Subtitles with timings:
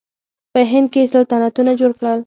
[0.53, 2.19] په هند کې یې سلطنتونه جوړ کړل.